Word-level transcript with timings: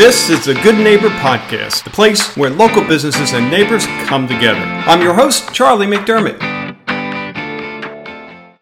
This 0.00 0.30
is 0.30 0.46
the 0.46 0.54
Good 0.54 0.78
Neighbor 0.78 1.10
Podcast, 1.10 1.84
the 1.84 1.90
place 1.90 2.34
where 2.34 2.48
local 2.48 2.82
businesses 2.82 3.34
and 3.34 3.50
neighbors 3.50 3.84
come 4.06 4.26
together. 4.26 4.58
I'm 4.58 5.02
your 5.02 5.12
host, 5.12 5.52
Charlie 5.52 5.86
McDermott. 5.86 6.40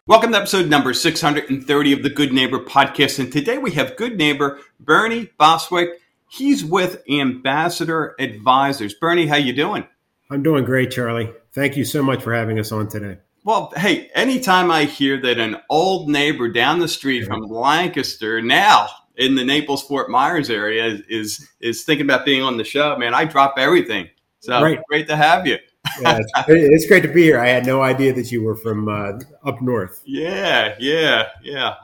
Welcome 0.05 0.33
to 0.33 0.37
episode 0.37 0.67
number 0.67 0.93
630 0.93 1.93
of 1.93 2.03
the 2.03 2.09
Good 2.09 2.33
Neighbor 2.33 2.59
Podcast. 2.59 3.19
And 3.19 3.31
today 3.31 3.57
we 3.57 3.71
have 3.71 3.95
good 3.95 4.17
neighbor 4.17 4.59
Bernie 4.81 5.29
Boswick. 5.39 5.93
He's 6.27 6.65
with 6.65 7.01
Ambassador 7.09 8.15
Advisors. 8.19 8.93
Bernie, 8.95 9.27
how 9.27 9.37
you 9.37 9.53
doing? 9.53 9.87
I'm 10.29 10.43
doing 10.43 10.65
great, 10.65 10.91
Charlie. 10.91 11.31
Thank 11.53 11.77
you 11.77 11.85
so 11.85 12.03
much 12.03 12.21
for 12.21 12.33
having 12.33 12.59
us 12.59 12.73
on 12.73 12.89
today. 12.89 13.19
Well, 13.45 13.71
hey, 13.77 14.09
anytime 14.13 14.69
I 14.69 14.83
hear 14.83 15.21
that 15.21 15.39
an 15.39 15.55
old 15.69 16.09
neighbor 16.09 16.49
down 16.49 16.79
the 16.79 16.89
street 16.89 17.25
from 17.25 17.43
Lancaster 17.43 18.41
now 18.41 18.89
in 19.19 19.35
the 19.35 19.43
Naples 19.43 19.83
Fort 19.83 20.09
Myers 20.09 20.49
area 20.49 20.85
is, 20.85 21.01
is, 21.09 21.49
is 21.59 21.83
thinking 21.83 22.05
about 22.05 22.25
being 22.25 22.41
on 22.41 22.57
the 22.57 22.63
show, 22.63 22.97
man, 22.97 23.13
I 23.13 23.25
drop 23.25 23.55
everything. 23.57 24.09
So 24.39 24.61
right. 24.61 24.79
great 24.87 25.07
to 25.09 25.17
have 25.17 25.45
you. 25.45 25.57
yeah, 26.01 26.17
it's, 26.17 26.31
it's, 26.47 26.87
great 26.87 27.03
to 27.03 27.09
be 27.09 27.23
here. 27.23 27.39
I 27.39 27.49
had 27.49 27.65
no 27.65 27.81
idea 27.81 28.13
that 28.13 28.31
you 28.31 28.41
were 28.41 28.55
from 28.55 28.87
uh, 28.87 29.19
up 29.45 29.61
north. 29.61 30.01
Yeah, 30.05 30.75
yeah, 30.79 31.27
yeah. 31.43 31.75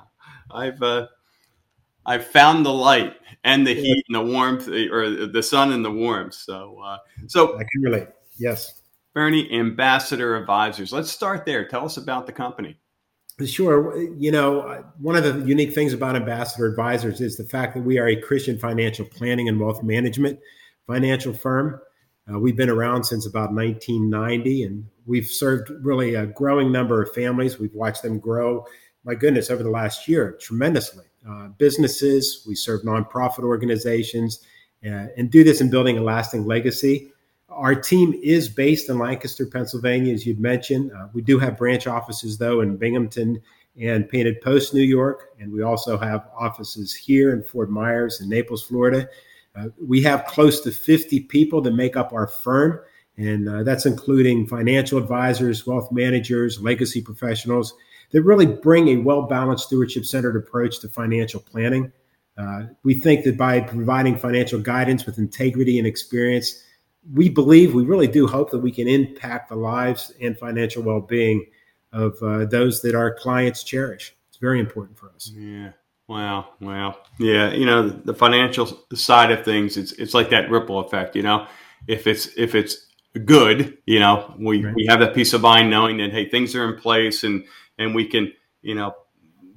I've 0.51 0.81
uh, 0.81 1.07
I've 2.05 2.25
found 2.25 2.65
the 2.65 2.73
light 2.73 3.15
and 3.43 3.67
the 3.67 3.73
heat 3.73 4.05
and 4.07 4.15
the 4.15 4.21
warmth, 4.21 4.69
or 4.69 5.27
the 5.27 5.43
sun 5.43 5.73
and 5.73 5.83
the 5.83 5.91
warmth. 5.91 6.33
So, 6.33 6.79
uh, 6.79 6.97
so 7.27 7.55
I 7.55 7.63
can 7.63 7.81
relate. 7.81 8.07
Yes, 8.37 8.81
Bernie, 9.13 9.51
Ambassador 9.51 10.37
Advisors. 10.37 10.93
Let's 10.93 11.11
start 11.11 11.45
there. 11.45 11.67
Tell 11.67 11.83
us 11.83 11.97
about 11.97 12.27
the 12.27 12.33
company. 12.33 12.77
Sure. 13.43 14.01
You 14.17 14.31
know, 14.31 14.85
one 14.97 15.17
of 15.17 15.23
the 15.25 15.45
unique 15.45 15.73
things 15.73 15.91
about 15.91 16.15
Ambassador 16.15 16.67
Advisors 16.67 17.19
is 17.19 17.35
the 17.35 17.43
fact 17.43 17.75
that 17.75 17.83
we 17.83 17.99
are 17.99 18.07
a 18.07 18.15
Christian 18.15 18.57
financial 18.57 19.05
planning 19.05 19.49
and 19.49 19.59
wealth 19.59 19.83
management 19.83 20.39
financial 20.87 21.33
firm. 21.33 21.81
Uh, 22.31 22.39
we've 22.39 22.55
been 22.55 22.69
around 22.69 23.03
since 23.03 23.25
about 23.25 23.51
1990 23.51 24.63
and 24.63 24.85
we've 25.05 25.27
served 25.27 25.69
really 25.81 26.15
a 26.15 26.25
growing 26.25 26.71
number 26.71 27.01
of 27.01 27.13
families. 27.13 27.59
We've 27.59 27.75
watched 27.75 28.03
them 28.03 28.19
grow, 28.19 28.65
my 29.03 29.15
goodness, 29.15 29.49
over 29.49 29.63
the 29.63 29.69
last 29.69 30.07
year 30.07 30.37
tremendously. 30.39 31.05
Uh, 31.27 31.49
businesses, 31.57 32.45
we 32.47 32.55
serve 32.55 32.83
nonprofit 32.83 33.43
organizations, 33.43 34.45
uh, 34.85 35.07
and 35.17 35.29
do 35.29 35.43
this 35.43 35.59
in 35.59 35.69
building 35.69 35.97
a 35.97 36.01
lasting 36.01 36.45
legacy. 36.45 37.11
Our 37.55 37.73
team 37.73 38.19
is 38.21 38.49
based 38.49 38.89
in 38.89 38.99
Lancaster, 38.99 39.45
Pennsylvania, 39.45 40.13
as 40.13 40.25
you'd 40.25 40.39
mentioned. 40.39 40.91
Uh, 40.91 41.07
we 41.13 41.21
do 41.21 41.39
have 41.39 41.57
branch 41.57 41.87
offices, 41.87 42.37
though, 42.37 42.59
in 42.59 42.75
Binghamton 42.75 43.41
and 43.79 44.07
Painted 44.09 44.41
Post, 44.41 44.73
New 44.73 44.81
York. 44.83 45.29
And 45.39 45.51
we 45.51 45.61
also 45.61 45.97
have 45.97 46.27
offices 46.37 46.93
here 46.93 47.33
in 47.33 47.43
Fort 47.43 47.69
Myers 47.69 48.19
and 48.19 48.29
Naples, 48.29 48.63
Florida. 48.63 49.07
Uh, 49.55 49.69
we 49.81 50.01
have 50.03 50.25
close 50.25 50.59
to 50.61 50.71
50 50.71 51.21
people 51.21 51.61
that 51.61 51.71
make 51.71 51.95
up 51.95 52.11
our 52.11 52.27
firm. 52.27 52.81
And 53.17 53.47
uh, 53.47 53.63
that's 53.63 53.85
including 53.85 54.47
financial 54.47 54.97
advisors, 54.97 55.65
wealth 55.65 55.91
managers, 55.91 56.61
legacy 56.61 57.01
professionals 57.01 57.73
that 58.11 58.21
really 58.23 58.45
bring 58.45 58.89
a 58.89 58.97
well 58.97 59.23
balanced, 59.23 59.67
stewardship 59.67 60.05
centered 60.05 60.35
approach 60.35 60.79
to 60.81 60.89
financial 60.89 61.39
planning. 61.39 61.91
Uh, 62.37 62.63
we 62.83 62.93
think 62.93 63.23
that 63.23 63.37
by 63.37 63.61
providing 63.61 64.17
financial 64.17 64.59
guidance 64.59 65.05
with 65.05 65.17
integrity 65.17 65.77
and 65.77 65.87
experience, 65.87 66.63
we 67.13 67.29
believe, 67.29 67.73
we 67.73 67.83
really 67.83 68.07
do 68.07 68.27
hope 68.27 68.51
that 68.51 68.59
we 68.59 68.71
can 68.71 68.87
impact 68.87 69.49
the 69.49 69.55
lives 69.55 70.11
and 70.21 70.37
financial 70.37 70.83
well 70.83 71.01
being 71.01 71.45
of 71.91 72.17
uh, 72.21 72.45
those 72.45 72.81
that 72.81 72.95
our 72.95 73.13
clients 73.13 73.63
cherish. 73.63 74.15
It's 74.29 74.37
very 74.37 74.59
important 74.59 74.97
for 74.97 75.11
us. 75.11 75.31
Yeah. 75.33 75.71
Wow. 76.07 76.49
Wow. 76.59 76.97
Yeah. 77.19 77.51
You 77.53 77.65
know, 77.65 77.87
the 77.89 78.13
financial 78.13 78.85
side 78.93 79.31
of 79.31 79.45
things, 79.45 79.77
it's, 79.77 79.91
it's 79.93 80.13
like 80.13 80.29
that 80.29 80.49
ripple 80.51 80.79
effect, 80.79 81.15
you 81.15 81.23
know, 81.23 81.47
if 81.87 82.05
it's, 82.07 82.29
if 82.37 82.53
it's 82.53 82.87
good, 83.23 83.77
you 83.85 83.99
know, 83.99 84.35
we, 84.37 84.63
right. 84.63 84.75
we 84.75 84.85
have 84.87 84.99
that 84.99 85.15
peace 85.15 85.33
of 85.33 85.41
mind 85.41 85.69
knowing 85.69 85.97
that, 85.97 86.11
Hey, 86.11 86.29
things 86.29 86.53
are 86.55 86.73
in 86.73 86.79
place 86.79 87.23
and, 87.23 87.45
and 87.77 87.95
we 87.95 88.05
can, 88.05 88.33
you 88.61 88.75
know, 88.75 88.93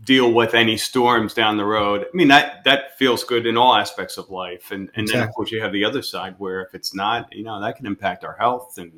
deal 0.08 0.32
with 0.32 0.54
any 0.54 0.74
storms 0.74 1.34
down 1.34 1.58
the 1.58 1.64
road. 1.66 2.02
I 2.02 2.16
mean, 2.16 2.28
that 2.28 2.64
that 2.64 2.96
feels 2.96 3.22
good 3.24 3.46
in 3.46 3.58
all 3.58 3.74
aspects 3.74 4.16
of 4.16 4.30
life. 4.30 4.70
And 4.70 4.88
and 4.94 5.04
exactly. 5.04 5.20
then 5.20 5.28
of 5.28 5.34
course 5.34 5.52
you 5.52 5.60
have 5.60 5.72
the 5.72 5.84
other 5.84 6.00
side 6.00 6.34
where 6.38 6.62
if 6.62 6.74
it's 6.74 6.94
not, 6.94 7.30
you 7.30 7.44
know, 7.44 7.60
that 7.60 7.76
can 7.76 7.84
impact 7.84 8.24
our 8.24 8.34
health 8.34 8.78
and 8.78 8.90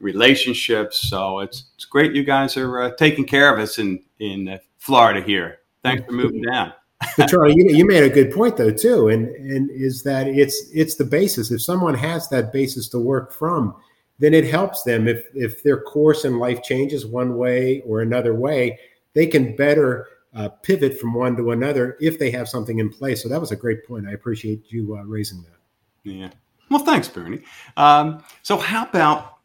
relationships. 0.00 1.08
So 1.08 1.40
it's 1.40 1.64
it's 1.76 1.86
great 1.86 2.12
you 2.12 2.24
guys 2.24 2.58
are 2.58 2.82
uh, 2.82 2.90
taking 2.96 3.24
care 3.24 3.52
of 3.52 3.58
us 3.58 3.78
in 3.78 4.04
in 4.18 4.48
uh, 4.48 4.58
Florida 4.76 5.22
here. 5.22 5.60
Thanks 5.82 6.04
for 6.04 6.12
moving 6.12 6.42
down. 6.42 6.74
Charlie, 7.28 7.54
you, 7.56 7.76
you 7.76 7.86
made 7.86 8.04
a 8.04 8.10
good 8.10 8.30
point 8.30 8.58
though 8.58 8.70
too, 8.70 9.08
and 9.08 9.28
and 9.28 9.70
is 9.70 10.02
that 10.02 10.26
it's 10.26 10.68
it's 10.74 10.96
the 10.96 11.04
basis. 11.04 11.50
If 11.52 11.62
someone 11.62 11.94
has 11.94 12.28
that 12.28 12.52
basis 12.52 12.86
to 12.90 12.98
work 12.98 13.32
from, 13.32 13.74
then 14.18 14.34
it 14.34 14.44
helps 14.44 14.82
them. 14.82 15.08
If 15.08 15.24
if 15.34 15.62
their 15.62 15.80
course 15.80 16.26
in 16.26 16.38
life 16.38 16.62
changes 16.62 17.06
one 17.06 17.38
way 17.38 17.82
or 17.86 18.02
another 18.02 18.34
way, 18.34 18.78
they 19.14 19.26
can 19.26 19.56
better 19.56 20.08
uh, 20.34 20.48
pivot 20.48 20.98
from 20.98 21.14
one 21.14 21.36
to 21.36 21.52
another 21.52 21.96
if 22.00 22.18
they 22.18 22.30
have 22.30 22.48
something 22.48 22.78
in 22.78 22.90
place. 22.90 23.22
So 23.22 23.28
that 23.28 23.40
was 23.40 23.52
a 23.52 23.56
great 23.56 23.86
point. 23.86 24.06
I 24.08 24.12
appreciate 24.12 24.64
you 24.68 24.96
uh, 24.96 25.04
raising 25.04 25.42
that. 25.42 26.10
Yeah. 26.10 26.30
Well, 26.70 26.84
thanks, 26.84 27.08
Bernie. 27.08 27.42
Um, 27.76 28.22
so, 28.42 28.56
how 28.56 28.84
about 28.84 29.38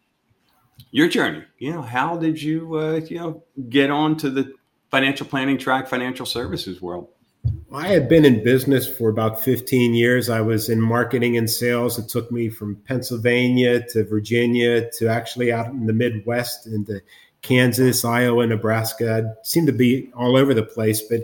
your 0.91 1.07
journey? 1.07 1.43
You 1.57 1.73
know, 1.73 1.81
how 1.81 2.17
did 2.17 2.41
you, 2.41 2.75
uh, 2.75 3.01
you 3.05 3.17
know, 3.17 3.43
get 3.69 3.91
onto 3.91 4.29
the 4.29 4.53
financial 4.89 5.25
planning 5.25 5.57
track, 5.57 5.87
financial 5.87 6.25
services 6.25 6.81
world? 6.81 7.09
I 7.71 7.87
had 7.87 8.09
been 8.09 8.25
in 8.25 8.43
business 8.43 8.87
for 8.87 9.09
about 9.09 9.41
15 9.41 9.93
years. 9.93 10.29
I 10.29 10.41
was 10.41 10.69
in 10.69 10.81
marketing 10.81 11.37
and 11.37 11.49
sales. 11.49 11.99
It 11.99 12.09
took 12.09 12.31
me 12.31 12.49
from 12.49 12.77
Pennsylvania 12.87 13.85
to 13.89 14.03
Virginia 14.03 14.89
to 14.91 15.07
actually 15.07 15.51
out 15.51 15.67
in 15.67 15.85
the 15.85 15.93
Midwest 15.93 16.65
into 16.65 16.99
Kansas, 17.41 18.03
Iowa, 18.03 18.45
Nebraska. 18.45 19.23
I 19.23 19.43
seemed 19.43 19.67
to 19.67 19.73
be 19.73 20.11
all 20.15 20.35
over 20.35 20.53
the 20.53 20.63
place, 20.63 21.01
but 21.01 21.21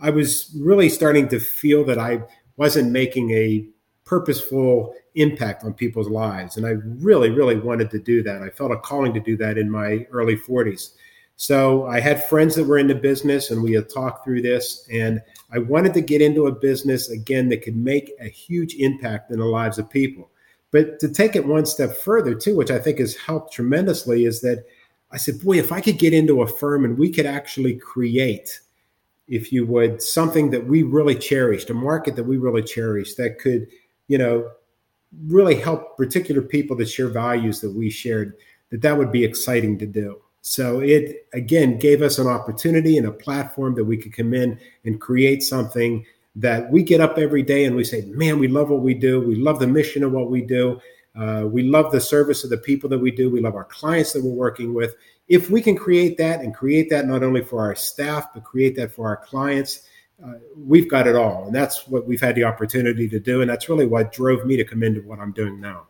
I 0.00 0.10
was 0.10 0.54
really 0.58 0.88
starting 0.88 1.28
to 1.28 1.40
feel 1.40 1.84
that 1.84 1.98
I 1.98 2.22
wasn't 2.56 2.90
making 2.90 3.30
a 3.32 3.66
purposeful 4.04 4.94
impact 5.14 5.64
on 5.64 5.74
people's 5.74 6.08
lives. 6.08 6.56
And 6.56 6.66
I 6.66 6.70
really, 7.00 7.30
really 7.30 7.56
wanted 7.56 7.90
to 7.90 7.98
do 7.98 8.22
that. 8.22 8.42
I 8.42 8.48
felt 8.48 8.72
a 8.72 8.78
calling 8.78 9.12
to 9.14 9.20
do 9.20 9.36
that 9.36 9.58
in 9.58 9.70
my 9.70 10.06
early 10.10 10.36
40s. 10.36 10.92
So 11.36 11.86
I 11.86 12.00
had 12.00 12.24
friends 12.24 12.54
that 12.56 12.64
were 12.64 12.78
in 12.78 12.88
the 12.88 12.94
business 12.94 13.50
and 13.50 13.62
we 13.62 13.72
had 13.72 13.88
talked 13.88 14.24
through 14.24 14.42
this. 14.42 14.88
And 14.90 15.20
I 15.52 15.58
wanted 15.58 15.94
to 15.94 16.00
get 16.00 16.22
into 16.22 16.46
a 16.46 16.52
business 16.52 17.10
again 17.10 17.48
that 17.50 17.62
could 17.62 17.76
make 17.76 18.12
a 18.20 18.28
huge 18.28 18.74
impact 18.74 19.30
in 19.30 19.38
the 19.38 19.44
lives 19.44 19.78
of 19.78 19.90
people. 19.90 20.30
But 20.70 20.98
to 21.00 21.08
take 21.08 21.36
it 21.36 21.46
one 21.46 21.64
step 21.64 21.96
further, 21.96 22.34
too, 22.34 22.56
which 22.56 22.70
I 22.70 22.78
think 22.78 22.98
has 22.98 23.14
helped 23.14 23.52
tremendously, 23.52 24.24
is 24.24 24.40
that 24.40 24.64
I 25.10 25.16
said, 25.16 25.42
boy, 25.42 25.58
if 25.58 25.72
I 25.72 25.80
could 25.80 25.98
get 25.98 26.12
into 26.12 26.42
a 26.42 26.46
firm 26.46 26.84
and 26.84 26.98
we 26.98 27.10
could 27.10 27.26
actually 27.26 27.76
create, 27.76 28.60
if 29.26 29.52
you 29.52 29.66
would, 29.66 30.02
something 30.02 30.50
that 30.50 30.66
we 30.66 30.82
really 30.82 31.14
cherished, 31.14 31.70
a 31.70 31.74
market 31.74 32.16
that 32.16 32.24
we 32.24 32.36
really 32.36 32.62
cherished 32.62 33.16
that 33.16 33.38
could, 33.38 33.68
you 34.08 34.18
know, 34.18 34.50
really 35.26 35.54
help 35.54 35.96
particular 35.96 36.42
people 36.42 36.76
that 36.76 36.88
share 36.88 37.08
values 37.08 37.60
that 37.60 37.74
we 37.74 37.88
shared, 37.88 38.34
that 38.70 38.82
that 38.82 38.98
would 38.98 39.10
be 39.10 39.24
exciting 39.24 39.78
to 39.78 39.86
do. 39.86 40.20
So 40.42 40.80
it 40.80 41.26
again 41.32 41.78
gave 41.78 42.02
us 42.02 42.18
an 42.18 42.26
opportunity 42.26 42.96
and 42.96 43.06
a 43.06 43.12
platform 43.12 43.74
that 43.74 43.84
we 43.84 43.96
could 43.96 44.14
come 44.14 44.32
in 44.34 44.58
and 44.84 45.00
create 45.00 45.42
something 45.42 46.04
that 46.36 46.70
we 46.70 46.82
get 46.82 47.00
up 47.00 47.18
every 47.18 47.42
day 47.42 47.64
and 47.64 47.74
we 47.74 47.84
say, 47.84 48.02
man, 48.06 48.38
we 48.38 48.48
love 48.48 48.70
what 48.70 48.80
we 48.80 48.94
do. 48.94 49.20
We 49.20 49.34
love 49.34 49.58
the 49.58 49.66
mission 49.66 50.04
of 50.04 50.12
what 50.12 50.30
we 50.30 50.42
do. 50.42 50.80
Uh, 51.16 51.44
we 51.46 51.64
love 51.64 51.90
the 51.90 52.00
service 52.00 52.44
of 52.44 52.50
the 52.50 52.58
people 52.58 52.88
that 52.90 52.98
we 52.98 53.10
do. 53.10 53.30
We 53.30 53.40
love 53.40 53.56
our 53.56 53.64
clients 53.64 54.12
that 54.12 54.22
we're 54.22 54.30
working 54.30 54.72
with. 54.72 54.94
If 55.28 55.50
we 55.50 55.60
can 55.60 55.76
create 55.76 56.16
that 56.18 56.40
and 56.40 56.54
create 56.54 56.88
that 56.90 57.06
not 57.06 57.22
only 57.22 57.42
for 57.42 57.60
our 57.60 57.74
staff, 57.74 58.32
but 58.32 58.44
create 58.44 58.76
that 58.76 58.92
for 58.92 59.08
our 59.08 59.16
clients, 59.16 59.88
uh, 60.24 60.34
we've 60.56 60.88
got 60.88 61.06
it 61.06 61.16
all. 61.16 61.46
And 61.46 61.54
that's 61.54 61.86
what 61.86 62.06
we've 62.06 62.20
had 62.20 62.34
the 62.34 62.44
opportunity 62.44 63.08
to 63.08 63.20
do. 63.20 63.40
And 63.40 63.50
that's 63.50 63.68
really 63.68 63.86
what 63.86 64.12
drove 64.12 64.46
me 64.46 64.56
to 64.56 64.64
come 64.64 64.82
into 64.82 65.00
what 65.02 65.18
I'm 65.18 65.32
doing 65.32 65.60
now. 65.60 65.86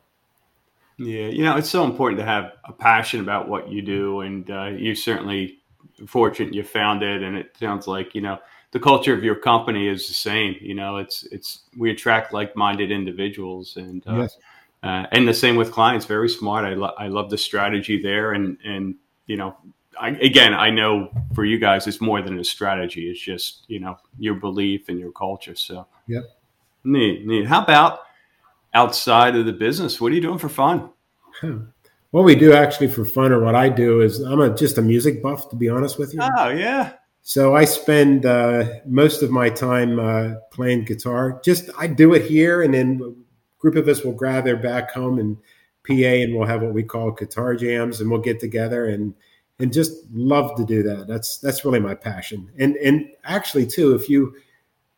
Yeah, 0.97 1.29
you 1.29 1.45
know, 1.45 1.57
it's 1.57 1.71
so 1.71 1.85
important 1.85 2.19
to 2.21 2.27
have 2.27 2.55
a 2.65 2.73
passion 2.73 3.21
about 3.21 3.49
what 3.49 3.69
you 3.69 3.83
do. 3.83 4.23
And 4.23 4.51
uh, 4.51 4.67
you 4.67 4.95
certainly 4.95 5.59
fortunate 6.07 6.55
you 6.55 6.65
found 6.65 7.03
it. 7.03 7.23
And 7.23 7.37
it 7.37 7.57
sounds 7.59 7.87
like, 7.87 8.15
you 8.15 8.21
know, 8.21 8.39
the 8.73 8.81
culture 8.81 9.15
of 9.15 9.23
your 9.23 9.37
company 9.37 9.89
is 9.89 10.09
the 10.09 10.15
same. 10.15 10.57
You 10.61 10.75
know, 10.75 10.97
it's, 10.97 11.25
it's, 11.25 11.65
we 11.77 11.91
attract 11.91 12.33
like 12.33 12.57
minded 12.57 12.91
individuals. 12.91 13.77
And, 13.77 14.05
uh, 14.09 14.17
yes 14.23 14.37
uh, 14.83 15.07
and 15.13 15.27
the 15.27 15.35
same 15.35 15.57
with 15.57 15.73
clients. 15.73 16.07
Very 16.07 16.29
smart. 16.29 16.65
I, 16.65 16.75
lo- 16.75 16.95
I 16.99 17.09
love 17.09 17.31
the 17.31 17.39
strategy 17.39 18.01
there. 18.01 18.33
And, 18.33 18.59
and, 18.65 18.95
you 19.27 19.37
know, 19.37 19.57
I, 20.01 20.11
again, 20.11 20.55
I 20.55 20.71
know 20.71 21.11
for 21.35 21.45
you 21.45 21.59
guys, 21.59 21.87
it's 21.87 22.01
more 22.01 22.23
than 22.23 22.39
a 22.39 22.45
strategy. 22.45 23.11
It's 23.11 23.21
just, 23.21 23.65
you 23.69 23.81
know, 23.81 23.99
your 24.19 24.35
belief 24.35 24.89
and 24.89 24.99
your 24.99 25.13
culture. 25.13 25.57
So, 25.57 25.87
yep. 26.07 26.25
Neat, 26.85 27.27
neat. 27.27 27.47
How 27.47 27.63
about 27.63 28.01
outside 28.73 29.35
of 29.35 29.47
the 29.47 29.53
business? 29.53 30.01
What 30.01 30.13
are 30.13 30.15
you 30.15 30.21
doing 30.21 30.39
for 30.39 30.49
fun? 30.49 30.91
What 32.11 32.25
we 32.25 32.37
do 32.37 32.55
actually 32.55 32.89
for 32.89 33.05
fun, 33.05 33.33
or 33.33 33.45
what 33.45 33.55
I 33.55 33.69
do, 33.69 34.01
is 34.01 34.21
I'm 34.21 34.41
a, 34.41 34.55
just 34.55 34.79
a 34.79 34.83
music 34.83 35.23
buff, 35.23 35.51
to 35.51 35.57
be 35.57 35.69
honest 35.69 35.99
with 35.99 36.15
you. 36.15 36.21
Oh, 36.23 36.49
yeah. 36.49 36.93
So 37.23 37.55
I 37.55 37.67
spend 37.67 38.25
uh, 38.25 38.65
most 38.87 39.23
of 39.23 39.31
my 39.31 39.51
time 39.51 39.99
uh, 39.99 40.37
playing 40.51 40.85
guitar. 40.85 41.41
Just 41.45 41.69
I 41.77 41.87
do 41.87 42.15
it 42.15 42.25
here, 42.25 42.63
and 42.63 42.73
then 42.73 43.25
group 43.59 43.77
of 43.77 43.89
us 43.89 44.05
will 44.05 44.13
gather 44.13 44.57
back 44.57 44.91
home 44.91 45.19
in 45.19 45.37
PA, 45.87 45.93
and 45.93 46.35
we'll 46.35 46.47
have 46.47 46.63
what 46.63 46.75
we 46.75 46.83
call 46.83 47.11
guitar 47.11 47.55
jams, 47.55 48.01
and 48.01 48.11
we'll 48.11 48.21
get 48.21 48.41
together 48.41 48.87
and 48.87 49.15
and 49.61 49.73
just 49.73 49.93
love 50.13 50.57
to 50.57 50.65
do 50.65 50.83
that. 50.85 51.07
That's 51.09 51.39
that's 51.39 51.65
really 51.65 51.81
my 51.81 51.95
passion. 51.95 52.51
And 52.59 52.77
and 52.77 53.09
actually 53.25 53.67
too, 53.67 53.95
if 53.95 54.09
you 54.09 54.35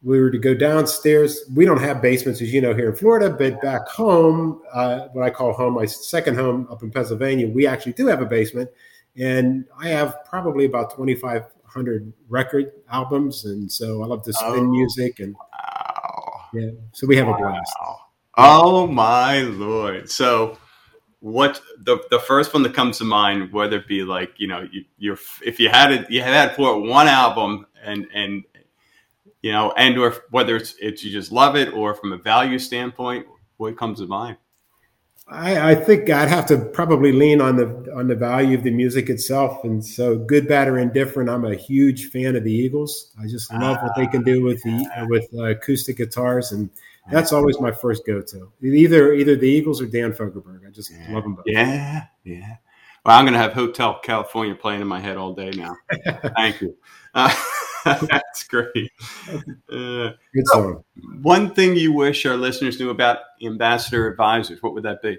we 0.02 0.20
were 0.20 0.30
to 0.30 0.38
go 0.38 0.54
downstairs, 0.54 1.44
we 1.54 1.66
don't 1.66 1.80
have 1.80 2.00
basements 2.00 2.40
as 2.40 2.52
you 2.52 2.60
know 2.60 2.74
here 2.74 2.90
in 2.90 2.96
Florida, 2.96 3.30
but 3.30 3.60
back 3.60 3.86
home, 3.86 4.62
uh, 4.72 5.08
what 5.12 5.24
I 5.24 5.30
call 5.30 5.52
home, 5.52 5.74
my 5.74 5.84
second 5.84 6.36
home 6.36 6.66
up 6.70 6.82
in 6.82 6.90
Pennsylvania, 6.90 7.48
we 7.48 7.66
actually 7.66 7.92
do 7.92 8.06
have 8.06 8.22
a 8.22 8.26
basement, 8.26 8.70
and 9.16 9.64
I 9.78 9.88
have 9.88 10.24
probably 10.24 10.64
about 10.64 10.94
twenty 10.94 11.14
five 11.14 11.44
hundred 11.64 12.12
record 12.28 12.72
albums, 12.90 13.44
and 13.44 13.70
so 13.70 14.02
I 14.02 14.06
love 14.06 14.22
to 14.24 14.32
spin 14.32 14.50
oh, 14.50 14.70
music 14.70 15.20
and 15.20 15.34
wow. 15.34 16.40
yeah. 16.52 16.70
So 16.92 17.06
we 17.06 17.16
have 17.16 17.28
wow. 17.28 17.34
a 17.34 17.38
blast. 17.38 17.72
Oh 18.36 18.86
my 18.86 19.40
lord! 19.42 20.10
So 20.10 20.58
what 21.20 21.60
the 21.78 21.98
the 22.10 22.18
first 22.18 22.54
one 22.54 22.62
that 22.62 22.74
comes 22.74 22.98
to 22.98 23.04
mind, 23.04 23.52
whether 23.52 23.78
it 23.78 23.88
be 23.88 24.02
like 24.02 24.34
you 24.38 24.48
know 24.48 24.66
you, 24.70 24.84
you're 24.98 25.18
if 25.44 25.60
you 25.60 25.68
had 25.68 25.92
it 25.92 26.10
you 26.10 26.22
had 26.22 26.54
for 26.54 26.80
one 26.80 27.08
album 27.08 27.66
and 27.82 28.06
and 28.14 28.44
you 29.42 29.52
know 29.52 29.72
and 29.76 29.98
or 29.98 30.14
whether 30.30 30.56
it's 30.56 30.74
it's 30.80 31.04
you 31.04 31.10
just 31.10 31.32
love 31.32 31.56
it 31.56 31.72
or 31.72 31.94
from 31.94 32.12
a 32.12 32.18
value 32.18 32.58
standpoint, 32.58 33.26
what 33.56 33.76
comes 33.76 34.00
to 34.00 34.06
mind? 34.06 34.36
I, 35.32 35.70
I, 35.70 35.74
think 35.76 36.10
I'd 36.10 36.28
have 36.28 36.46
to 36.46 36.58
probably 36.58 37.12
lean 37.12 37.40
on 37.40 37.54
the 37.54 37.92
on 37.94 38.08
the 38.08 38.16
value 38.16 38.58
of 38.58 38.64
the 38.64 38.70
music 38.72 39.08
itself, 39.08 39.62
and 39.62 39.84
so 39.84 40.18
good, 40.18 40.48
bad, 40.48 40.66
or 40.66 40.76
indifferent. 40.78 41.30
I'm 41.30 41.44
a 41.44 41.54
huge 41.54 42.06
fan 42.06 42.34
of 42.34 42.42
the 42.42 42.52
Eagles. 42.52 43.12
I 43.20 43.28
just 43.28 43.52
love 43.52 43.76
what 43.80 43.94
they 43.94 44.08
can 44.08 44.24
do 44.24 44.42
with 44.42 44.60
the 44.64 45.06
with 45.08 45.28
uh, 45.32 45.44
acoustic 45.44 45.98
guitars, 45.98 46.50
and 46.50 46.68
that's 47.10 47.32
always 47.32 47.60
my 47.60 47.70
first 47.70 48.06
go 48.06 48.20
to. 48.20 48.52
Either 48.62 49.12
either 49.14 49.36
the 49.36 49.48
Eagles 49.48 49.80
or 49.80 49.86
Dan 49.86 50.12
Fogelberg. 50.12 50.66
I 50.66 50.70
just 50.70 50.90
yeah. 50.92 51.12
love 51.12 51.22
them 51.22 51.34
both. 51.34 51.44
Yeah, 51.46 52.06
yeah. 52.24 52.56
Well, 53.04 53.18
I'm 53.18 53.24
going 53.24 53.32
to 53.32 53.38
have 53.38 53.54
Hotel 53.54 53.98
California 54.02 54.54
playing 54.54 54.82
in 54.82 54.86
my 54.86 55.00
head 55.00 55.16
all 55.16 55.32
day 55.32 55.50
now. 55.50 55.74
Thank 56.36 56.60
you. 56.60 56.76
Uh, 57.14 57.34
that's 57.84 58.44
great. 58.44 58.92
Uh, 59.72 60.10
Good 60.34 60.46
song. 60.46 60.84
one 61.22 61.54
thing 61.54 61.76
you 61.76 61.92
wish 61.92 62.26
our 62.26 62.36
listeners 62.36 62.78
knew 62.78 62.90
about 62.90 63.18
Ambassador 63.42 64.06
Advisors, 64.06 64.62
what 64.62 64.74
would 64.74 64.82
that 64.82 65.00
be? 65.00 65.18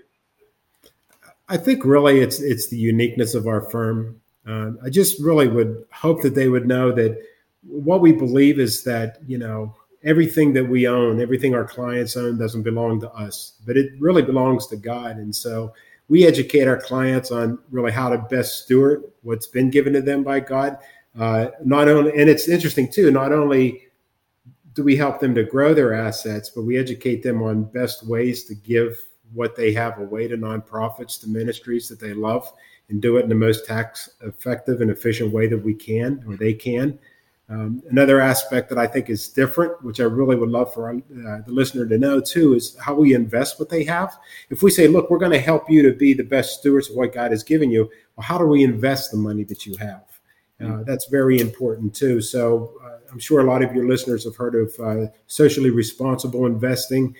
I 1.50 1.58
think 1.58 1.84
really 1.84 2.22
it's 2.22 2.40
it's 2.40 2.70
the 2.70 2.78
uniqueness 2.78 3.34
of 3.34 3.46
our 3.48 3.62
firm. 3.62 4.22
Uh, 4.48 4.72
I 4.84 4.90
just 4.90 5.22
really 5.22 5.48
would 5.48 5.86
hope 5.92 6.22
that 6.22 6.34
they 6.34 6.48
would 6.48 6.66
know 6.66 6.92
that 6.94 7.22
what 7.68 8.00
we 8.00 8.14
believe 8.14 8.58
is 8.60 8.84
that 8.86 9.18
you 9.28 9.38
know 9.38 9.76
everything 10.04 10.54
that 10.54 10.66
we 10.66 10.88
own, 10.88 11.22
everything 11.22 11.54
our 11.54 11.66
clients 11.66 12.18
own, 12.18 12.38
doesn't 12.38 12.64
belong 12.64 13.00
to 13.02 13.12
us, 13.12 13.54
but 13.66 13.78
it 13.78 13.92
really 14.00 14.22
belongs 14.22 14.68
to 14.68 14.76
God. 14.76 15.18
And 15.18 15.36
so 15.36 15.74
we 16.10 16.26
educate 16.26 16.68
our 16.68 16.80
clients 16.80 17.32
on 17.32 17.60
really 17.72 17.92
how 17.92 18.10
to 18.10 18.18
best 18.18 18.64
steward 18.64 19.04
what's 19.22 19.48
been 19.48 19.70
given 19.70 19.94
to 19.94 20.02
them 20.02 20.24
by 20.24 20.40
God. 20.40 20.78
Uh, 21.18 21.48
not 21.64 21.88
only, 21.88 22.12
and 22.18 22.30
it's 22.30 22.48
interesting 22.48 22.92
too. 22.92 23.12
Not 23.12 23.32
only 23.32 23.88
do 24.74 24.84
we 24.84 24.96
help 24.96 25.20
them 25.20 25.36
to 25.36 25.44
grow 25.44 25.74
their 25.74 25.94
assets, 25.94 26.50
but 26.50 26.64
we 26.64 26.78
educate 26.78 27.22
them 27.24 27.42
on 27.44 27.64
best 27.64 28.06
ways 28.06 28.46
to 28.46 28.56
give 28.56 29.02
what 29.34 29.56
they 29.56 29.72
have 29.74 30.00
away 30.00 30.28
to 30.28 30.38
nonprofits, 30.38 31.20
to 31.22 31.30
ministries 31.30 31.88
that 31.90 32.00
they 32.00 32.14
love, 32.14 32.52
and 32.90 33.02
do 33.02 33.18
it 33.18 33.24
in 33.24 33.30
the 33.30 33.36
most 33.36 33.66
tax 33.66 34.10
effective 34.22 34.82
and 34.82 34.92
efficient 34.92 35.32
way 35.32 35.48
that 35.48 35.58
we 35.58 35.74
can 35.74 36.24
or 36.28 36.36
they 36.36 36.54
can. 36.54 36.98
Um, 37.52 37.84
another 37.90 38.22
aspect 38.22 38.70
that 38.70 38.78
I 38.78 38.88
think 38.88 39.10
is 39.10 39.28
different, 39.28 39.84
which 39.84 40.00
I 40.00 40.04
really 40.04 40.38
would 40.38 40.50
love 40.50 40.74
for 40.74 40.90
uh, 40.90 40.96
the 41.02 41.44
listener 41.48 41.86
to 41.86 41.98
know 41.98 42.22
too, 42.22 42.54
is 42.54 42.78
how 42.78 42.94
we 42.94 43.14
invest 43.14 43.60
what 43.60 43.70
they 43.70 43.84
have. 43.84 44.18
If 44.50 44.64
we 44.64 44.72
say, 44.72 44.88
look, 44.88 45.10
we're 45.10 45.18
going 45.18 45.34
to 45.34 45.40
help 45.40 45.70
you 45.70 45.82
to 45.84 45.92
be 45.92 46.14
the 46.14 46.24
best 46.24 46.60
stewards 46.60 46.90
of 46.90 46.96
what 46.96 47.14
God 47.14 47.32
has 47.32 47.44
given 47.44 47.70
you, 47.70 47.90
well, 48.16 48.26
how 48.26 48.38
do 48.38 48.46
we 48.46 48.64
invest 48.64 49.12
the 49.12 49.18
money 49.18 49.44
that 49.44 49.66
you 49.66 49.76
have? 49.78 50.04
Uh, 50.64 50.84
that's 50.84 51.08
very 51.08 51.40
important 51.40 51.94
too. 51.94 52.22
So 52.22 52.74
uh, 52.84 52.98
I'm 53.12 53.20
sure 53.20 53.42
a 53.42 53.44
lot 53.44 53.64
of 53.64 53.74
your 53.74 53.88
listeners 53.88 54.24
have 54.26 54.36
heard 54.36 54.56
of 54.56 54.74
uh, 54.80 55.12
socially 55.28 55.72
responsible 55.72 56.46
investing, 56.46 57.16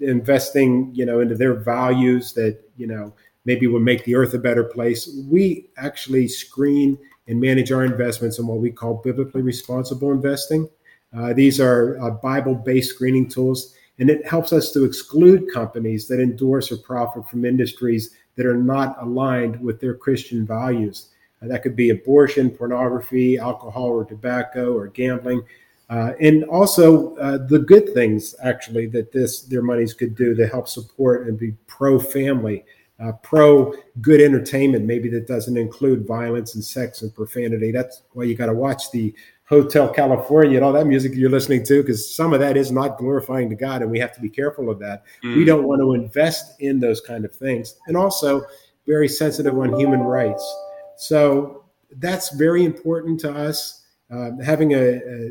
investing, 0.00 0.90
you 0.94 1.06
know, 1.06 1.20
into 1.20 1.34
their 1.34 1.54
values 1.54 2.34
that 2.34 2.60
you 2.76 2.86
know 2.86 3.14
maybe 3.44 3.66
will 3.66 3.80
make 3.80 4.04
the 4.04 4.14
earth 4.14 4.34
a 4.34 4.38
better 4.38 4.62
place. 4.62 5.08
We 5.28 5.70
actually 5.76 6.28
screen 6.28 6.98
and 7.32 7.40
manage 7.40 7.72
our 7.72 7.82
investments 7.82 8.38
in 8.38 8.46
what 8.46 8.58
we 8.58 8.70
call 8.70 9.00
biblically 9.02 9.40
responsible 9.40 10.12
investing. 10.12 10.68
Uh, 11.16 11.32
these 11.32 11.58
are 11.58 11.98
uh, 12.00 12.10
Bible 12.10 12.54
based 12.54 12.90
screening 12.90 13.26
tools, 13.26 13.74
and 13.98 14.10
it 14.10 14.24
helps 14.26 14.52
us 14.52 14.70
to 14.72 14.84
exclude 14.84 15.50
companies 15.52 16.06
that 16.08 16.20
endorse 16.20 16.70
or 16.70 16.76
profit 16.76 17.26
from 17.28 17.46
industries 17.46 18.14
that 18.36 18.44
are 18.44 18.56
not 18.56 18.96
aligned 19.02 19.58
with 19.60 19.80
their 19.80 19.94
Christian 19.94 20.46
values. 20.46 21.08
Uh, 21.42 21.48
that 21.48 21.62
could 21.62 21.74
be 21.74 21.88
abortion, 21.88 22.50
pornography, 22.50 23.38
alcohol 23.38 23.86
or 23.86 24.04
tobacco, 24.04 24.74
or 24.74 24.88
gambling. 24.88 25.42
Uh, 25.88 26.12
and 26.20 26.44
also 26.44 27.16
uh, 27.16 27.38
the 27.46 27.58
good 27.58 27.94
things 27.94 28.34
actually 28.42 28.86
that 28.86 29.10
this 29.10 29.42
their 29.42 29.62
monies 29.62 29.94
could 29.94 30.14
do 30.14 30.34
to 30.34 30.46
help 30.46 30.68
support 30.68 31.26
and 31.26 31.38
be 31.38 31.52
pro 31.66 31.98
family 31.98 32.62
uh, 33.00 33.12
pro 33.22 33.74
good 34.00 34.20
entertainment, 34.20 34.84
maybe 34.84 35.08
that 35.10 35.26
doesn't 35.26 35.56
include 35.56 36.06
violence 36.06 36.54
and 36.54 36.64
sex 36.64 37.02
and 37.02 37.14
profanity. 37.14 37.72
That's 37.72 38.02
why 38.12 38.24
you 38.24 38.34
got 38.34 38.46
to 38.46 38.54
watch 38.54 38.90
the 38.92 39.14
Hotel 39.44 39.92
California 39.92 40.56
and 40.56 40.64
all 40.64 40.72
that 40.72 40.86
music 40.86 41.12
you're 41.14 41.28
listening 41.28 41.64
to, 41.64 41.82
because 41.82 42.14
some 42.14 42.32
of 42.32 42.40
that 42.40 42.56
is 42.56 42.72
not 42.72 42.96
glorifying 42.96 43.50
to 43.50 43.56
God, 43.56 43.82
and 43.82 43.90
we 43.90 43.98
have 43.98 44.14
to 44.14 44.20
be 44.20 44.30
careful 44.30 44.70
of 44.70 44.78
that. 44.78 45.04
Mm. 45.22 45.36
We 45.36 45.44
don't 45.44 45.64
want 45.64 45.80
to 45.80 45.92
invest 45.94 46.60
in 46.60 46.80
those 46.80 47.00
kind 47.00 47.24
of 47.24 47.34
things, 47.34 47.74
and 47.86 47.96
also 47.96 48.42
very 48.86 49.08
sensitive 49.08 49.58
on 49.58 49.78
human 49.78 50.00
rights. 50.00 50.42
So 50.96 51.64
that's 51.96 52.34
very 52.34 52.64
important 52.64 53.20
to 53.20 53.30
us. 53.30 53.84
Uh, 54.10 54.30
having 54.42 54.72
a, 54.72 54.78
a, 54.78 55.30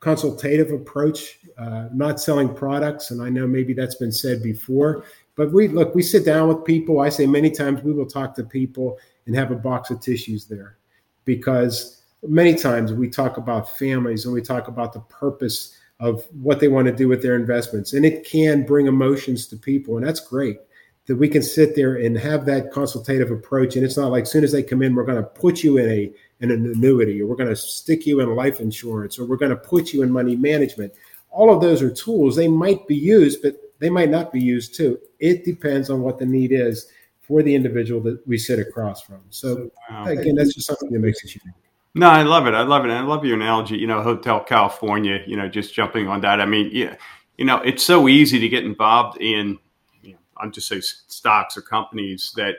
consultative 0.00 0.72
approach, 0.72 1.40
uh, 1.58 1.88
not 1.92 2.18
selling 2.18 2.54
products, 2.54 3.10
and 3.10 3.20
I 3.20 3.28
know 3.28 3.46
maybe 3.46 3.74
that's 3.74 3.96
been 3.96 4.10
said 4.10 4.42
before, 4.42 5.04
but 5.40 5.52
we 5.52 5.68
look, 5.68 5.94
we 5.94 6.02
sit 6.02 6.26
down 6.26 6.48
with 6.48 6.66
people. 6.66 7.00
I 7.00 7.08
say 7.08 7.26
many 7.26 7.50
times 7.50 7.82
we 7.82 7.94
will 7.94 8.04
talk 8.04 8.34
to 8.34 8.44
people 8.44 8.98
and 9.24 9.34
have 9.34 9.50
a 9.50 9.56
box 9.56 9.88
of 9.88 9.98
tissues 9.98 10.44
there 10.44 10.76
because 11.24 12.02
many 12.22 12.54
times 12.54 12.92
we 12.92 13.08
talk 13.08 13.38
about 13.38 13.78
families 13.78 14.26
and 14.26 14.34
we 14.34 14.42
talk 14.42 14.68
about 14.68 14.92
the 14.92 15.00
purpose 15.00 15.78
of 15.98 16.26
what 16.42 16.60
they 16.60 16.68
want 16.68 16.88
to 16.88 16.94
do 16.94 17.08
with 17.08 17.22
their 17.22 17.36
investments. 17.36 17.94
And 17.94 18.04
it 18.04 18.22
can 18.22 18.66
bring 18.66 18.86
emotions 18.86 19.46
to 19.46 19.56
people. 19.56 19.96
And 19.96 20.06
that's 20.06 20.20
great 20.20 20.58
that 21.06 21.16
we 21.16 21.26
can 21.26 21.42
sit 21.42 21.74
there 21.74 21.94
and 21.94 22.18
have 22.18 22.44
that 22.44 22.70
consultative 22.70 23.30
approach. 23.30 23.76
And 23.76 23.84
it's 23.84 23.96
not 23.96 24.10
like 24.10 24.24
as 24.24 24.30
soon 24.30 24.44
as 24.44 24.52
they 24.52 24.62
come 24.62 24.82
in, 24.82 24.94
we're 24.94 25.06
going 25.06 25.16
to 25.16 25.22
put 25.22 25.62
you 25.62 25.78
in 25.78 25.88
a 25.88 26.12
in 26.40 26.50
an 26.50 26.66
annuity 26.66 27.22
or 27.22 27.26
we're 27.26 27.34
going 27.34 27.48
to 27.48 27.56
stick 27.56 28.04
you 28.04 28.20
in 28.20 28.36
life 28.36 28.60
insurance 28.60 29.18
or 29.18 29.24
we're 29.24 29.38
going 29.38 29.48
to 29.48 29.56
put 29.56 29.94
you 29.94 30.02
in 30.02 30.12
money 30.12 30.36
management. 30.36 30.92
All 31.30 31.50
of 31.50 31.62
those 31.62 31.80
are 31.80 31.90
tools. 31.90 32.36
They 32.36 32.46
might 32.46 32.86
be 32.86 32.94
used, 32.94 33.40
but 33.40 33.56
they 33.80 33.90
might 33.90 34.10
not 34.10 34.32
be 34.32 34.40
used 34.40 34.76
too. 34.76 34.98
It 35.18 35.44
depends 35.44 35.90
on 35.90 36.02
what 36.02 36.18
the 36.18 36.26
need 36.26 36.52
is 36.52 36.86
for 37.20 37.42
the 37.42 37.54
individual 37.54 38.00
that 38.02 38.26
we 38.26 38.38
sit 38.38 38.58
across 38.58 39.02
from. 39.02 39.22
So 39.30 39.70
wow. 39.90 40.06
again, 40.06 40.36
that's 40.36 40.54
just 40.54 40.66
something 40.66 40.90
that 40.90 41.00
makes 41.00 41.24
it 41.24 41.34
unique. 41.34 41.56
No, 41.94 42.08
I 42.08 42.22
love 42.22 42.46
it. 42.46 42.54
I 42.54 42.62
love 42.62 42.84
it. 42.84 42.90
I 42.90 43.00
love 43.00 43.24
your 43.24 43.36
analogy, 43.36 43.76
you 43.76 43.86
know, 43.86 44.00
Hotel 44.02 44.40
California, 44.44 45.22
you 45.26 45.36
know, 45.36 45.48
just 45.48 45.74
jumping 45.74 46.06
on 46.06 46.20
that. 46.20 46.40
I 46.40 46.46
mean, 46.46 46.70
yeah, 46.72 46.94
you 47.36 47.44
know, 47.44 47.56
it's 47.58 47.82
so 47.82 48.06
easy 48.06 48.38
to 48.38 48.48
get 48.48 48.64
involved 48.64 49.20
in, 49.20 49.58
you 50.02 50.12
know, 50.12 50.18
I'm 50.36 50.52
just 50.52 50.68
say 50.68 50.80
stocks 50.80 51.56
or 51.56 51.62
companies 51.62 52.32
that 52.36 52.56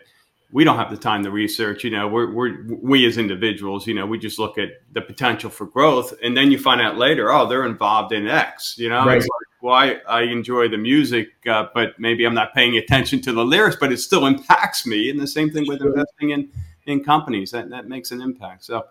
we 0.52 0.66
don't 0.66 0.78
have 0.78 0.92
the 0.92 0.98
time 0.98 1.24
to 1.24 1.32
research. 1.32 1.84
You 1.84 1.92
know, 1.92 2.08
we're, 2.08 2.34
we're 2.34 2.66
we 2.68 3.06
as 3.06 3.18
individuals, 3.18 3.88
you 3.88 3.94
know, 3.94 4.06
we 4.06 4.20
just 4.20 4.38
look 4.38 4.58
at 4.58 4.70
the 4.92 5.02
potential 5.02 5.50
for 5.50 5.66
growth, 5.66 6.14
and 6.22 6.36
then 6.36 6.52
you 6.52 6.60
find 6.60 6.82
out 6.82 6.98
later, 6.98 7.32
oh, 7.32 7.48
they're 7.48 7.66
involved 7.66 8.12
in 8.12 8.28
X. 8.28 8.78
You 8.78 8.90
know, 8.90 9.06
right 9.06 9.24
well, 9.62 9.76
I, 9.76 9.98
I 10.08 10.24
enjoy 10.24 10.68
the 10.68 10.78
music, 10.78 11.30
uh, 11.48 11.68
but 11.74 12.00
maybe 12.00 12.26
I'm 12.26 12.34
not 12.34 12.54
paying 12.54 12.78
attention 12.78 13.22
to 13.22 13.32
the 13.32 13.46
lyrics, 13.46 13.78
but 13.80 13.92
it 13.92 13.98
still 13.98 14.26
impacts 14.26 14.88
me. 14.88 15.10
And 15.10 15.20
the 15.20 15.28
same 15.28 15.52
thing 15.52 15.68
with 15.68 15.80
sure. 15.80 15.90
investing 15.90 16.32
in, 16.32 16.50
in 16.88 17.04
companies 17.04 17.52
that, 17.52 17.70
that 17.70 17.88
makes 17.88 18.12
an 18.12 18.22
impact. 18.22 18.66
So 18.66 18.86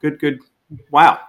good, 0.00 0.18
good. 0.18 0.40
Wow. 0.90 1.20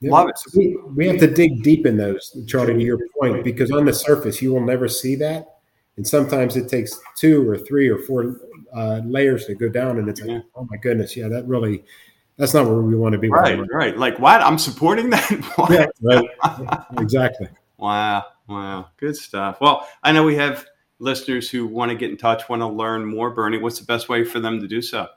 Yeah. 0.00 0.10
Love 0.10 0.28
it. 0.28 0.38
So 0.38 0.50
we, 0.54 0.76
we 0.94 1.06
have 1.08 1.18
to 1.18 1.26
dig 1.26 1.62
deep 1.62 1.86
in 1.86 1.96
those, 1.96 2.36
Charlie, 2.46 2.74
to 2.74 2.80
your 2.80 2.98
point, 3.18 3.42
because 3.42 3.70
on 3.70 3.86
the 3.86 3.94
surface, 3.94 4.42
you 4.42 4.52
will 4.52 4.64
never 4.64 4.86
see 4.86 5.14
that. 5.16 5.56
And 5.96 6.06
sometimes 6.06 6.56
it 6.56 6.68
takes 6.68 7.00
two 7.16 7.48
or 7.48 7.56
three 7.56 7.88
or 7.88 7.96
four 7.96 8.36
uh, 8.74 9.00
layers 9.06 9.46
to 9.46 9.54
go 9.54 9.70
down. 9.70 9.98
And 9.98 10.10
it's 10.10 10.20
like, 10.20 10.42
oh 10.54 10.68
my 10.70 10.76
goodness, 10.76 11.16
yeah, 11.16 11.28
that 11.28 11.46
really, 11.48 11.84
that's 12.36 12.52
not 12.52 12.66
where 12.66 12.82
we 12.82 12.94
want 12.94 13.14
to 13.14 13.18
be. 13.18 13.30
Right, 13.30 13.58
right. 13.72 13.96
Like 13.96 14.18
what? 14.18 14.42
I'm 14.42 14.58
supporting 14.58 15.08
that. 15.08 15.30
yeah, 15.70 15.86
right. 16.02 16.28
Yeah, 16.60 17.02
exactly. 17.02 17.48
Wow. 17.78 18.24
Wow. 18.48 18.88
Good 18.96 19.16
stuff. 19.16 19.58
Well, 19.60 19.86
I 20.02 20.12
know 20.12 20.24
we 20.24 20.36
have 20.36 20.66
listeners 20.98 21.50
who 21.50 21.66
want 21.66 21.90
to 21.90 21.96
get 21.96 22.10
in 22.10 22.16
touch, 22.16 22.48
want 22.48 22.62
to 22.62 22.66
learn 22.66 23.04
more. 23.04 23.30
Bernie, 23.30 23.58
what's 23.58 23.78
the 23.78 23.84
best 23.84 24.08
way 24.08 24.24
for 24.24 24.40
them 24.40 24.60
to 24.60 24.68
do 24.68 24.80
so? 24.80 25.08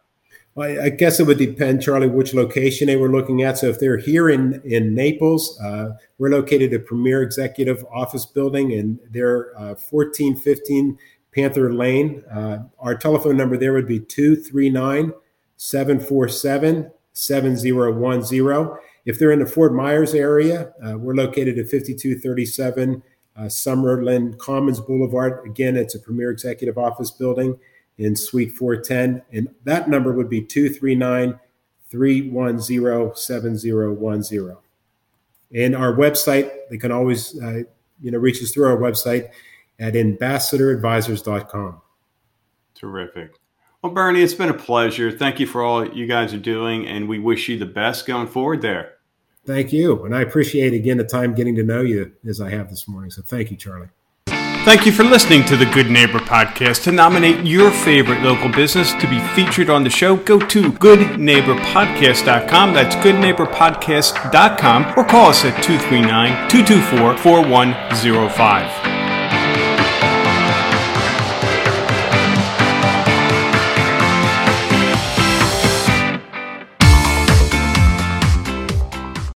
Well, 0.55 0.81
I 0.81 0.89
guess 0.89 1.19
it 1.19 1.27
would 1.27 1.37
depend, 1.37 1.81
Charlie, 1.81 2.07
which 2.07 2.33
location 2.33 2.87
they 2.87 2.97
were 2.97 3.11
looking 3.11 3.43
at. 3.43 3.57
So 3.57 3.67
if 3.67 3.79
they're 3.79 3.97
here 3.97 4.29
in 4.29 4.61
in 4.65 4.93
Naples, 4.95 5.59
uh, 5.61 5.91
we're 6.17 6.29
located 6.29 6.73
at 6.73 6.85
Premier 6.85 7.21
Executive 7.21 7.85
Office 7.93 8.25
Building, 8.25 8.73
and 8.73 8.99
they're 9.11 9.55
uh, 9.55 9.75
1415 9.89 10.97
Panther 11.33 11.71
Lane. 11.71 12.23
Uh, 12.31 12.63
our 12.79 12.95
telephone 12.95 13.37
number 13.37 13.57
there 13.57 13.73
would 13.73 13.87
be 13.87 13.99
239 13.99 15.13
747 15.57 16.91
7010. 17.13 18.77
If 19.09 19.17
they're 19.17 19.31
in 19.31 19.39
the 19.39 19.45
Fort 19.47 19.73
Myers 19.73 20.13
area, 20.13 20.71
uh, 20.85 20.95
we're 20.95 21.15
located 21.15 21.57
at 21.57 21.65
5237 21.65 23.01
uh, 23.35 23.41
Summerlin 23.45 24.37
Commons 24.37 24.79
Boulevard. 24.79 25.47
Again, 25.47 25.75
it's 25.77 25.95
a 25.95 25.99
Premier 25.99 26.29
Executive 26.29 26.77
Office 26.77 27.09
building 27.09 27.57
in 27.97 28.15
Suite 28.15 28.51
410. 28.51 29.23
And 29.31 29.49
that 29.63 29.89
number 29.89 30.13
would 30.13 30.29
be 30.29 30.43
239 30.43 31.39
310 31.89 33.15
7010. 33.15 34.57
And 35.55 35.75
our 35.75 35.93
website, 35.93 36.51
they 36.69 36.77
can 36.77 36.91
always 36.91 37.35
uh, 37.41 37.63
you 37.99 38.11
know 38.11 38.19
reach 38.19 38.43
us 38.43 38.51
through 38.51 38.67
our 38.67 38.77
website 38.77 39.31
at 39.79 39.95
ambassadoradvisors.com. 39.95 41.81
Terrific. 42.75 43.31
Well, 43.81 43.91
Bernie, 43.91 44.21
it's 44.21 44.35
been 44.35 44.49
a 44.49 44.53
pleasure. 44.53 45.11
Thank 45.11 45.39
you 45.39 45.47
for 45.47 45.63
all 45.63 45.87
you 45.87 46.05
guys 46.05 46.31
are 46.31 46.37
doing, 46.37 46.85
and 46.85 47.09
we 47.09 47.17
wish 47.17 47.49
you 47.49 47.57
the 47.57 47.65
best 47.65 48.05
going 48.05 48.27
forward 48.27 48.61
there. 48.61 48.98
Thank 49.49 49.73
you. 49.73 50.05
And 50.05 50.15
I 50.15 50.21
appreciate 50.21 50.73
again 50.73 50.97
the 50.97 51.03
time 51.03 51.33
getting 51.33 51.55
to 51.55 51.63
know 51.63 51.81
you 51.81 52.11
as 52.23 52.39
I 52.39 52.51
have 52.51 52.69
this 52.69 52.87
morning. 52.87 53.09
So 53.09 53.23
thank 53.23 53.49
you, 53.49 53.57
Charlie. 53.57 53.87
Thank 54.27 54.85
you 54.85 54.91
for 54.91 55.03
listening 55.03 55.43
to 55.45 55.57
the 55.57 55.65
Good 55.65 55.89
Neighbor 55.89 56.19
Podcast. 56.19 56.83
To 56.83 56.91
nominate 56.91 57.47
your 57.47 57.71
favorite 57.71 58.21
local 58.21 58.51
business 58.51 58.93
to 58.93 59.09
be 59.09 59.19
featured 59.29 59.71
on 59.71 59.83
the 59.83 59.89
show, 59.89 60.17
go 60.17 60.37
to 60.37 60.71
goodneighborpodcast.com. 60.73 62.73
That's 62.75 62.95
goodneighborpodcast.com 62.97 64.93
or 64.95 65.03
call 65.03 65.29
us 65.29 65.43
at 65.43 65.63
239 65.63 66.49
224 66.49 67.17
4105. 67.17 68.88